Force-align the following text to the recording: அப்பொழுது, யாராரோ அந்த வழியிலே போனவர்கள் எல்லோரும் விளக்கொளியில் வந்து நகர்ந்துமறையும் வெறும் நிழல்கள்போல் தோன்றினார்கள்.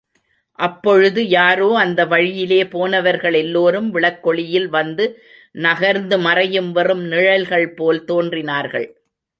அப்பொழுது, 0.59 1.21
யாராரோ 1.27 1.67
அந்த 1.75 2.05
வழியிலே 2.05 2.59
போனவர்கள் 2.67 3.33
எல்லோரும் 3.33 3.93
விளக்கொளியில் 3.95 4.67
வந்து 4.69 5.05
நகர்ந்துமறையும் 5.59 6.71
வெறும் 6.71 7.05
நிழல்கள்போல் 7.11 8.03
தோன்றினார்கள். 8.03 8.87